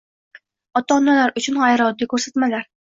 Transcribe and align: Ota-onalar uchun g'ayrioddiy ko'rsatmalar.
Ota-onalar 0.81 1.37
uchun 1.43 1.63
g'ayrioddiy 1.65 2.15
ko'rsatmalar. 2.17 2.71